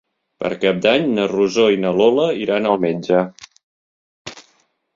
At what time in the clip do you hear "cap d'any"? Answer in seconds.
0.61-1.03